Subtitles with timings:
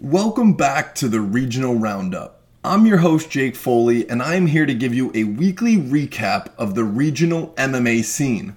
[0.00, 2.40] Welcome back to the Regional Roundup.
[2.64, 6.48] I'm your host, Jake Foley, and I am here to give you a weekly recap
[6.58, 8.56] of the regional MMA scene.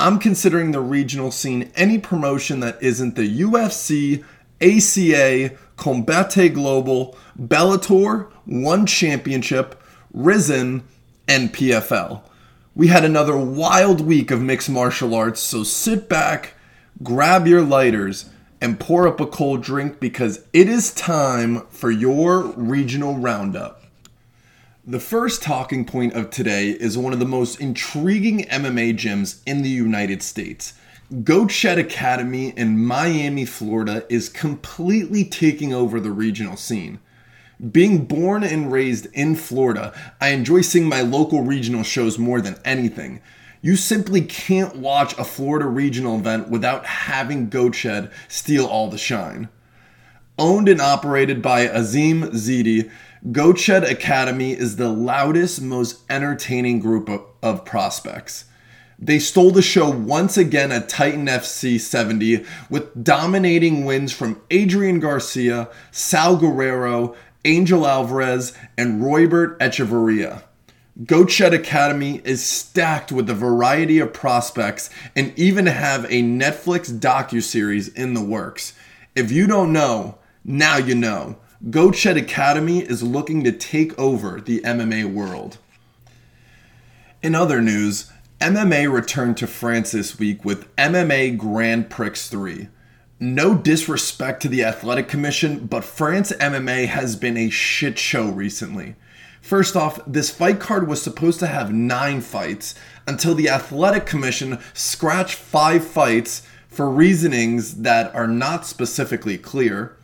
[0.00, 4.24] I'm considering the regional scene any promotion that isn't the UFC,
[4.62, 9.78] ACA, Combate Global, Bellator, One Championship,
[10.14, 10.84] Rizin,
[11.28, 12.22] and PFL.
[12.74, 16.54] We had another wild week of mixed martial arts, so sit back,
[17.02, 18.30] grab your lighters,
[18.62, 23.82] and pour up a cold drink because it is time for your regional roundup.
[24.86, 29.62] The first talking point of today is one of the most intriguing MMA gyms in
[29.62, 30.74] the United States.
[31.24, 37.00] Goat Shed Academy in Miami, Florida is completely taking over the regional scene.
[37.72, 42.60] Being born and raised in Florida, I enjoy seeing my local regional shows more than
[42.64, 43.22] anything.
[43.64, 48.98] You simply can't watch a Florida regional event without having Goat Shed steal all the
[48.98, 49.48] shine.
[50.36, 52.90] Owned and operated by Azim Zidi,
[53.30, 58.46] Goat Shed Academy is the loudest, most entertaining group of, of prospects.
[58.98, 64.98] They stole the show once again at Titan FC 70 with dominating wins from Adrian
[64.98, 70.42] Garcia, Sal Guerrero, Angel Alvarez, and Roybert Echeverria.
[71.06, 76.92] Goat Shed Academy is stacked with a variety of prospects and even have a Netflix
[76.92, 78.74] docu-series in the works.
[79.16, 81.38] If you don't know, now you know.
[81.70, 85.56] Goat Shed Academy is looking to take over the MMA world.
[87.22, 92.68] In other news, MMA returned to France this week with MMA Grand Prix 3.
[93.18, 98.96] No disrespect to the Athletic Commission, but France MMA has been a shit show recently.
[99.42, 102.76] First off, this fight card was supposed to have nine fights
[103.08, 109.96] until the Athletic Commission scratched five fights for reasonings that are not specifically clear.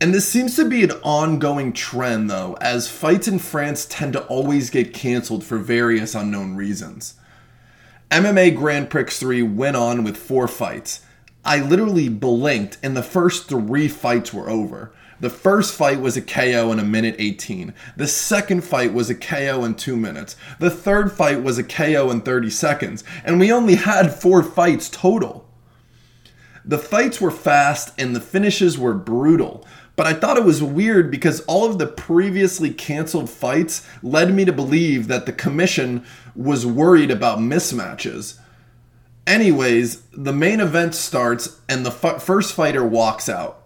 [0.00, 4.24] And this seems to be an ongoing trend, though, as fights in France tend to
[4.24, 7.14] always get canceled for various unknown reasons.
[8.10, 11.02] MMA Grand Prix 3 went on with four fights.
[11.44, 14.92] I literally blinked, and the first three fights were over.
[15.20, 17.74] The first fight was a KO in a minute 18.
[17.96, 20.34] The second fight was a KO in 2 minutes.
[20.58, 23.04] The third fight was a KO in 30 seconds.
[23.24, 25.46] And we only had 4 fights total.
[26.64, 29.66] The fights were fast and the finishes were brutal.
[29.96, 34.46] But I thought it was weird because all of the previously canceled fights led me
[34.46, 36.04] to believe that the commission
[36.34, 38.38] was worried about mismatches.
[39.26, 43.59] Anyways, the main event starts and the first fighter walks out.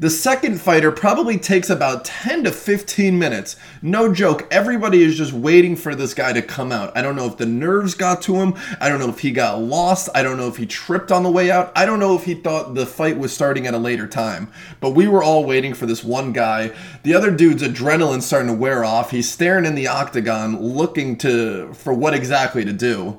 [0.00, 3.56] The second fighter probably takes about 10 to 15 minutes.
[3.82, 6.96] No joke, everybody is just waiting for this guy to come out.
[6.96, 8.54] I don't know if the nerves got to him.
[8.80, 10.08] I don't know if he got lost.
[10.14, 11.72] I don't know if he tripped on the way out.
[11.74, 14.52] I don't know if he thought the fight was starting at a later time.
[14.78, 16.70] But we were all waiting for this one guy.
[17.02, 19.10] The other dude's adrenaline starting to wear off.
[19.10, 23.18] He's staring in the octagon looking to for what exactly to do.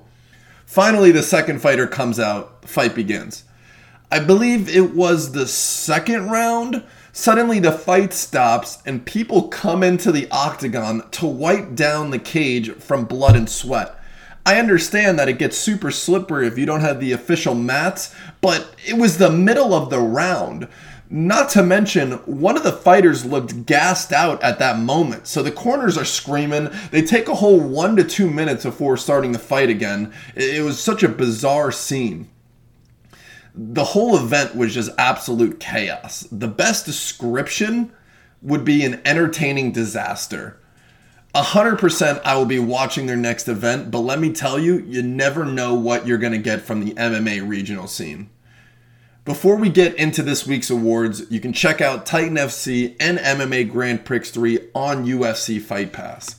[0.65, 2.63] Finally, the second fighter comes out.
[2.63, 3.43] Fight begins.
[4.11, 6.83] I believe it was the second round.
[7.11, 12.71] Suddenly, the fight stops and people come into the octagon to wipe down the cage
[12.71, 13.95] from blood and sweat.
[14.47, 18.73] I understand that it gets super slippery if you don't have the official mats, but
[18.83, 20.67] it was the middle of the round.
[21.11, 25.27] Not to mention, one of the fighters looked gassed out at that moment.
[25.27, 26.69] So the corners are screaming.
[26.89, 30.13] They take a whole one to two minutes before starting the fight again.
[30.35, 32.27] It was such a bizarre scene
[33.61, 36.25] the whole event was just absolute chaos.
[36.31, 37.91] The best description
[38.41, 40.57] would be an entertaining disaster.
[41.35, 45.45] 100% I will be watching their next event, but let me tell you, you never
[45.45, 48.29] know what you're going to get from the MMA regional scene.
[49.25, 53.69] Before we get into this week's awards, you can check out Titan FC and MMA
[53.69, 56.38] Grand Prix 3 on UFC Fight Pass.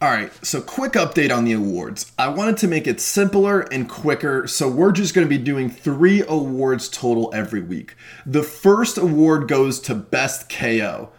[0.00, 2.12] All right, so quick update on the awards.
[2.16, 5.68] I wanted to make it simpler and quicker, so we're just going to be doing
[5.68, 7.96] three awards total every week.
[8.24, 11.10] The first award goes to Best KO,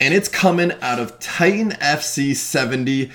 [0.00, 3.12] and it's coming out of Titan FC 70,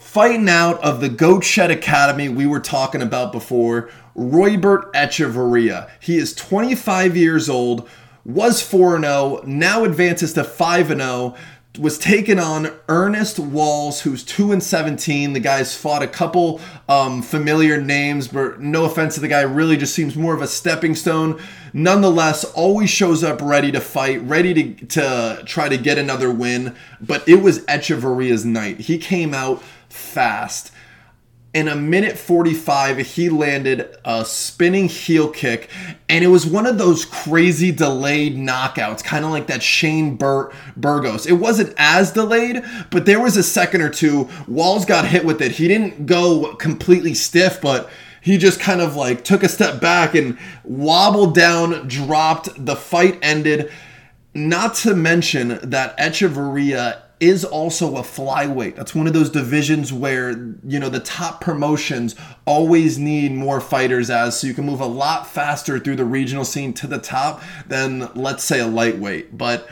[0.00, 5.88] fighting out of the Goat Shed Academy we were talking about before, Roybert Echeverria.
[6.00, 7.88] He is 25 years old,
[8.24, 11.36] was 4 0, now advances to 5 0
[11.78, 15.32] was taken on Ernest Walls, who's two and seventeen.
[15.32, 19.76] The guy's fought a couple um, familiar names, but no offense to the guy, really
[19.76, 21.40] just seems more of a stepping stone.
[21.72, 26.76] Nonetheless, always shows up ready to fight, ready to to try to get another win.
[27.00, 28.80] But it was Echeverria's night.
[28.80, 30.70] He came out fast.
[31.54, 35.70] In a minute 45 he landed a spinning heel kick
[36.08, 40.52] and it was one of those crazy delayed knockouts kind of like that shane Bur-
[40.76, 41.26] burgos.
[41.26, 45.40] It wasn't as delayed but there was a second or two walls got hit with
[45.40, 45.52] it.
[45.52, 47.88] He didn't go completely stiff but
[48.20, 52.48] he just kind of like took a step back and wobbled down dropped.
[52.64, 53.70] The fight ended.
[54.32, 58.76] Not to mention that Echeverria is also a flyweight.
[58.76, 60.30] That's one of those divisions where,
[60.66, 64.86] you know, the top promotions always need more fighters as so you can move a
[64.86, 69.36] lot faster through the regional scene to the top than let's say a lightweight.
[69.36, 69.68] But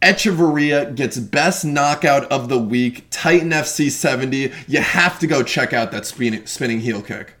[0.00, 4.52] Echeverria gets best knockout of the week, Titan FC 70.
[4.66, 7.34] You have to go check out that spinning heel kick.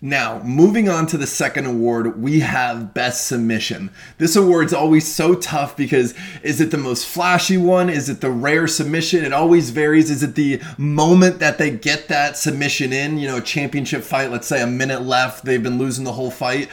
[0.00, 3.90] Now, moving on to the second award, we have Best Submission.
[4.18, 6.14] This award's always so tough because
[6.44, 7.90] is it the most flashy one?
[7.90, 9.24] Is it the rare submission?
[9.24, 10.08] It always varies.
[10.08, 13.18] Is it the moment that they get that submission in?
[13.18, 16.30] You know, a championship fight, let's say a minute left, they've been losing the whole
[16.30, 16.68] fight.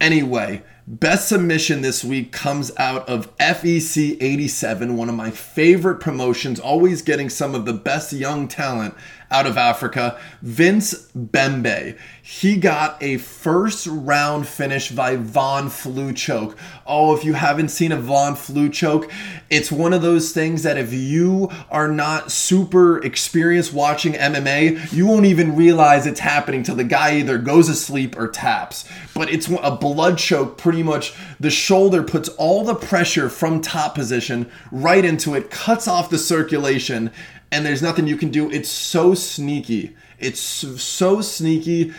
[0.00, 6.60] Anyway, Best submission this week comes out of EFC 87, one of my favorite promotions,
[6.60, 8.94] always getting some of the best young talent
[9.30, 11.96] out of Africa, Vince Bembe.
[12.22, 16.56] He got a first round finish by Von Flue choke.
[16.86, 19.10] Oh, if you haven't seen a Von Flue choke,
[19.50, 25.06] it's one of those things that if you are not super experienced watching MMA, you
[25.06, 28.88] won't even realize it's happening till the guy either goes asleep or taps.
[29.14, 31.14] But it's a blood choke, pretty much.
[31.38, 36.18] The shoulder puts all the pressure from top position right into it, cuts off the
[36.18, 37.12] circulation,
[37.54, 38.50] and there's nothing you can do.
[38.50, 39.94] It's so sneaky.
[40.18, 41.94] It's so sneaky.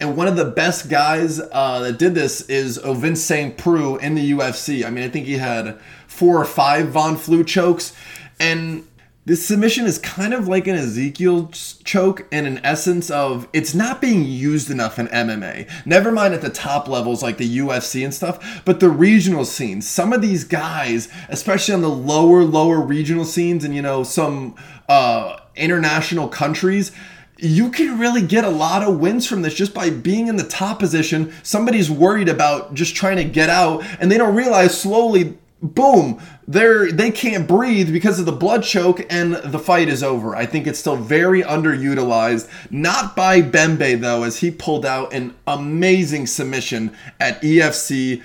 [0.00, 3.56] And one of the best guys uh, that did this is Ovince St.
[3.56, 4.84] Preux in the UFC.
[4.84, 7.94] I mean, I think he had four or five Von Flue chokes.
[8.40, 8.84] And
[9.26, 11.50] this submission is kind of like an Ezekiel
[11.82, 15.68] choke in an essence of it's not being used enough in MMA.
[15.84, 19.84] Never mind at the top levels like the UFC and stuff, but the regional scenes.
[19.86, 24.54] Some of these guys, especially on the lower, lower regional scenes and, you know, some
[24.88, 26.92] uh, international countries,
[27.36, 30.46] you can really get a lot of wins from this just by being in the
[30.46, 31.32] top position.
[31.42, 36.92] Somebody's worried about just trying to get out, and they don't realize slowly boom they're
[36.92, 40.36] they can't breathe because of the blood choke and the fight is over.
[40.36, 42.48] I think it's still very underutilized.
[42.70, 48.22] Not by bembe though as he pulled out an amazing submission at efc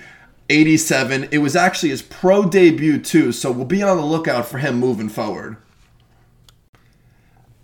[0.50, 4.58] 87 it was actually his pro debut too so we'll be on the lookout for
[4.58, 5.56] him moving forward.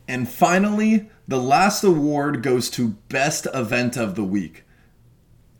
[0.08, 4.64] And finally the last award goes to best event of the week.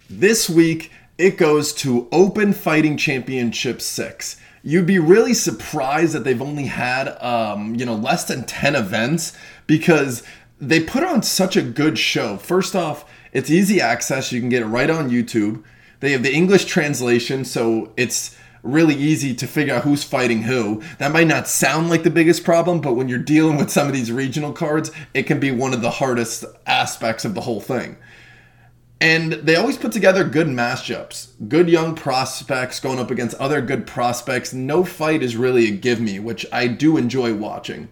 [0.09, 4.37] This week it goes to Open Fighting Championship 6.
[4.63, 9.37] You'd be really surprised that they've only had um, you know less than 10 events
[9.67, 10.23] because
[10.61, 12.37] they put on such a good show.
[12.37, 15.63] First off, it's easy access, you can get it right on YouTube.
[16.01, 20.83] They have the English translation, so it's really easy to figure out who's fighting who.
[20.99, 23.93] That might not sound like the biggest problem, but when you're dealing with some of
[23.93, 27.97] these regional cards, it can be one of the hardest aspects of the whole thing.
[29.01, 33.87] And they always put together good matchups, good young prospects going up against other good
[33.87, 34.53] prospects.
[34.53, 37.91] No fight is really a give me, which I do enjoy watching.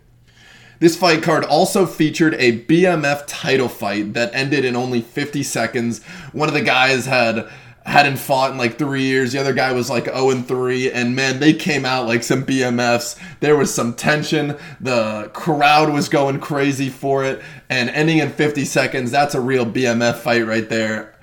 [0.78, 6.02] This fight card also featured a BMF title fight that ended in only 50 seconds.
[6.32, 7.48] One of the guys had
[7.86, 9.32] hadn't fought in like three years.
[9.32, 10.90] The other guy was like 0 and 3.
[10.90, 13.16] And man, they came out like some BMFs.
[13.38, 14.56] There was some tension.
[14.80, 17.42] The crowd was going crazy for it.
[17.70, 21.14] And ending in 50 seconds, that's a real BMF fight right there.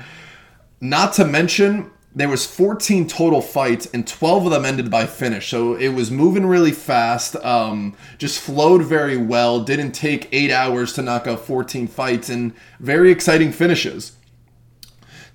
[0.79, 5.50] Not to mention, there was 14 total fights and 12 of them ended by finish
[5.50, 10.93] so it was moving really fast um, just flowed very well didn't take eight hours
[10.93, 14.12] to knock out 14 fights and very exciting finishes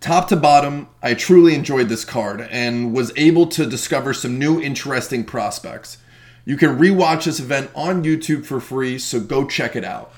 [0.01, 4.61] Top to bottom, I truly enjoyed this card and was able to discover some new
[4.61, 5.99] interesting prospects.
[6.45, 10.13] You can rewatch this event on YouTube for free, so go check it out.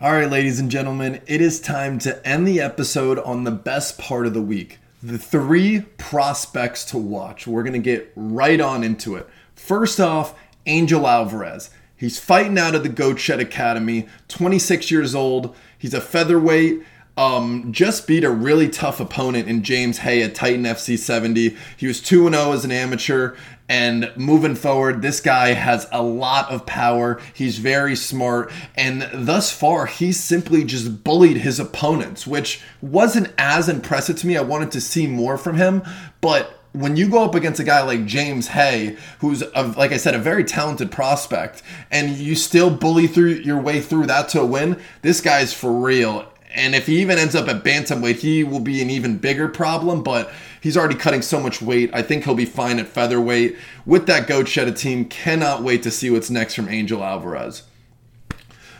[0.00, 3.98] All right, ladies and gentlemen, it is time to end the episode on the best
[3.98, 7.46] part of the week the three prospects to watch.
[7.46, 9.28] We're going to get right on into it.
[9.54, 11.70] First off, Angel Alvarez.
[11.96, 15.54] He's fighting out of the Goat Shed Academy, 26 years old.
[15.76, 16.82] He's a featherweight.
[17.16, 21.56] Um, just beat a really tough opponent in James Hay at Titan FC 70.
[21.76, 23.34] He was 2 0 as an amateur,
[23.68, 27.20] and moving forward, this guy has a lot of power.
[27.32, 33.68] He's very smart, and thus far, he's simply just bullied his opponents, which wasn't as
[33.68, 34.36] impressive to me.
[34.36, 35.82] I wanted to see more from him,
[36.20, 39.96] but when you go up against a guy like James Hay, who's a, like I
[39.96, 44.40] said, a very talented prospect, and you still bully through your way through that to
[44.40, 46.26] a win, this guy's for real.
[46.54, 50.02] And if he even ends up at bantamweight, he will be an even bigger problem.
[50.02, 50.30] But
[50.60, 51.90] he's already cutting so much weight.
[51.92, 53.56] I think he'll be fine at featherweight.
[53.86, 57.62] With that goat shed team, cannot wait to see what's next from Angel Alvarez.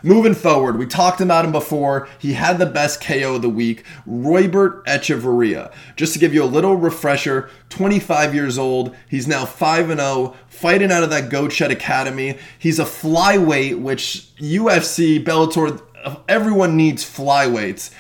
[0.02, 2.08] Moving forward, we talked about him before.
[2.18, 5.70] He had the best KO of the week, Roybert Echeverria.
[5.94, 8.96] Just to give you a little refresher, 25 years old.
[9.08, 12.38] He's now 5 0, fighting out of that Goat Shed Academy.
[12.58, 15.82] He's a flyweight, which UFC, Bellator,
[16.28, 17.90] everyone needs flyweights.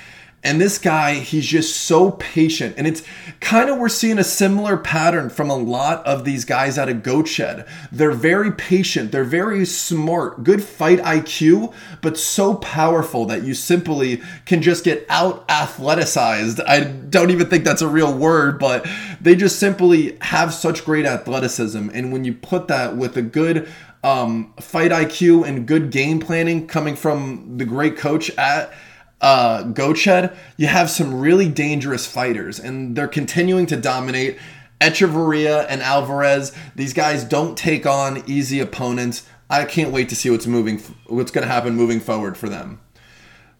[0.42, 2.76] And this guy, he's just so patient.
[2.78, 3.02] And it's
[3.40, 7.02] kind of, we're seeing a similar pattern from a lot of these guys out of
[7.02, 7.66] Goat Shed.
[7.92, 14.22] They're very patient, they're very smart, good fight IQ, but so powerful that you simply
[14.46, 16.64] can just get out athleticized.
[16.66, 18.88] I don't even think that's a real word, but
[19.20, 21.90] they just simply have such great athleticism.
[21.92, 23.68] And when you put that with a good,
[24.02, 28.72] um, fight IQ and good game planning coming from the great coach at
[29.20, 34.38] uh, Goat Shed, you have some really dangerous fighters, and they're continuing to dominate.
[34.80, 39.26] Echeverria and Alvarez, these guys don't take on easy opponents.
[39.50, 42.80] I can't wait to see what's moving, what's going to happen moving forward for them.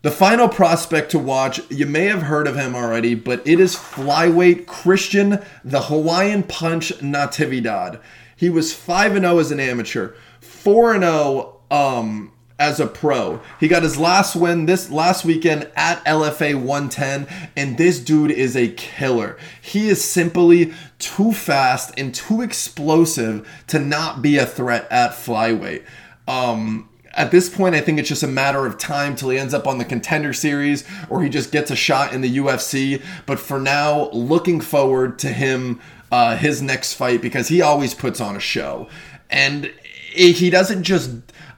[0.00, 3.76] The final prospect to watch, you may have heard of him already, but it is
[3.76, 8.00] flyweight Christian, the Hawaiian Punch Natividad.
[8.35, 10.14] He was 5 0 as an amateur,
[10.50, 13.40] 4 and 0 um, as a pro.
[13.59, 17.26] He got his last win this last weekend at LFA 110,
[17.57, 19.38] and this dude is a killer.
[19.62, 25.85] He is simply too fast and too explosive to not be a threat at flyweight.
[26.28, 29.54] Um, at this point, I think it's just a matter of time till he ends
[29.54, 33.02] up on the contender series or he just gets a shot in the UFC.
[33.26, 35.80] But for now, looking forward to him,
[36.12, 38.88] uh, his next fight, because he always puts on a show.
[39.30, 39.73] And
[40.11, 41.11] he doesn't just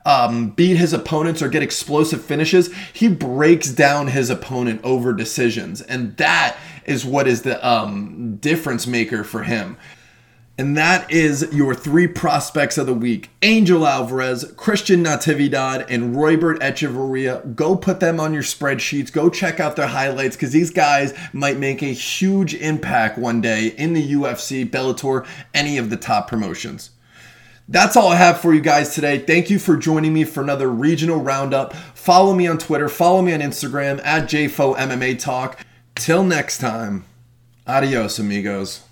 [0.04, 2.74] um, beat his opponents or get explosive finishes.
[2.92, 8.86] He breaks down his opponent over decisions, and that is what is the um, difference
[8.86, 9.76] maker for him.
[10.58, 16.58] And that is your three prospects of the week Angel Alvarez, Christian Natividad, and Roybert
[16.58, 17.54] Echeverria.
[17.56, 19.10] Go put them on your spreadsheets.
[19.10, 23.68] Go check out their highlights because these guys might make a huge impact one day
[23.78, 26.91] in the UFC, Bellator, any of the top promotions.
[27.72, 29.18] That's all I have for you guys today.
[29.18, 31.72] Thank you for joining me for another regional roundup.
[31.72, 35.58] Follow me on Twitter, follow me on Instagram at JFO MMA Talk.
[35.94, 37.06] Till next time,
[37.66, 38.82] adios, amigos.